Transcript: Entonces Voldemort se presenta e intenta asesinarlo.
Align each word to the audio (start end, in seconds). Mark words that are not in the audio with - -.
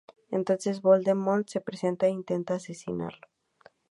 Entonces 0.31 0.81
Voldemort 0.81 1.47
se 1.51 1.61
presenta 1.67 2.07
e 2.07 2.09
intenta 2.19 2.55
asesinarlo. 2.55 3.27